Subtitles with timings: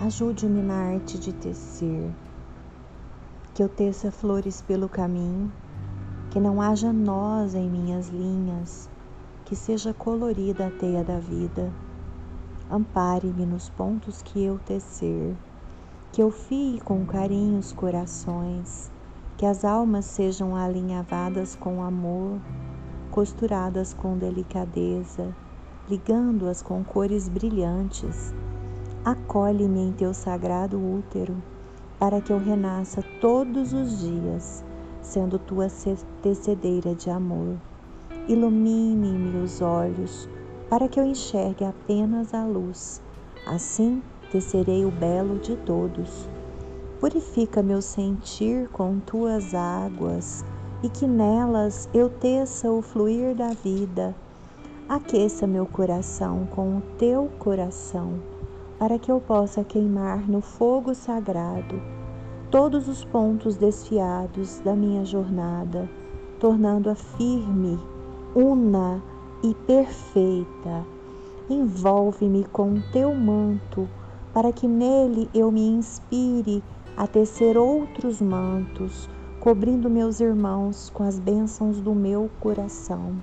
[0.00, 2.10] Ajude-me na arte de tecer,
[3.54, 5.52] que eu teça flores pelo caminho,
[6.30, 8.90] que não haja nós em minhas linhas,
[9.44, 11.72] que seja colorida a teia da vida.
[12.70, 15.36] Ampare-me nos pontos que eu tecer,
[16.10, 18.90] que eu fie com carinho os corações,
[19.36, 22.40] que as almas sejam alinhavadas com amor,
[23.10, 25.34] costuradas com delicadeza,
[25.88, 28.34] ligando-as com cores brilhantes.
[29.04, 31.36] Acolhe-me em teu sagrado útero,
[31.98, 34.64] para que eu renasça todos os dias,
[35.00, 35.66] sendo tua
[36.22, 37.56] tecedeira de amor.
[38.28, 40.28] Ilumine-me os olhos,
[40.68, 43.02] para que eu enxergue apenas a luz.
[43.46, 46.28] Assim tecerei o belo de todos.
[47.00, 50.44] Purifica meu sentir com tuas águas
[50.82, 54.14] e que nelas eu teça o fluir da vida.
[54.92, 58.20] Aqueça meu coração com o teu coração,
[58.78, 61.80] para que eu possa queimar no fogo sagrado
[62.50, 65.88] todos os pontos desfiados da minha jornada,
[66.38, 67.80] tornando-a firme,
[68.34, 69.02] una
[69.42, 70.84] e perfeita.
[71.48, 73.88] Envolve-me com o teu manto,
[74.34, 76.62] para que nele eu me inspire
[76.98, 79.08] a tecer outros mantos
[79.40, 83.14] cobrindo meus irmãos com as bênçãos do meu coração.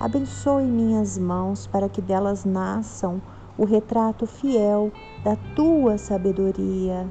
[0.00, 3.20] Abençoe minhas mãos para que delas nasçam
[3.58, 4.90] o retrato fiel
[5.22, 7.06] da tua sabedoria.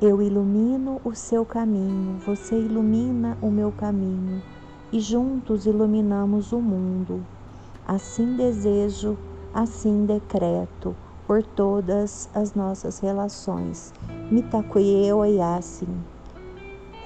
[0.00, 4.42] Eu ilumino o seu caminho, você ilumina o meu caminho
[4.90, 7.22] e juntos iluminamos o mundo.
[7.86, 9.18] Assim desejo,
[9.52, 10.96] assim decreto
[11.26, 13.92] por todas as nossas relações.
[14.30, 16.02] Mitakuye Oyasin.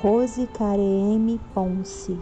[0.00, 2.16] Rose Careeme Ponce